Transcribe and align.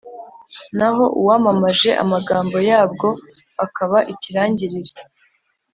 naho 0.77 1.05
uwamamaje 1.19 1.89
amagambo 2.03 2.57
yabwo, 2.69 3.07
akaba 3.65 3.97
ikirangirire. 4.13 4.93